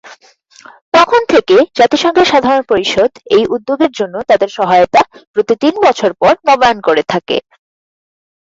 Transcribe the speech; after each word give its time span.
তখন 0.93 1.21
থেকে 1.33 1.55
জাতিসংঘের 1.79 2.27
সাধারণ 2.31 2.63
পরিষদ 2.71 3.11
এই 3.35 3.43
উদ্যোগের 3.55 3.91
জন্য 3.99 4.15
তাদের 4.29 4.49
সহায়তা 4.57 5.01
প্রতি 5.33 5.53
তিন 5.63 5.73
বছর 5.85 6.11
পর 6.21 6.33
নবায়ন 6.47 6.79
করে 6.87 7.03
থাকে। 7.11 7.37